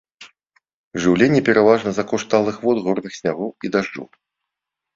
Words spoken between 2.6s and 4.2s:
вод горных снягоў і дажджоў.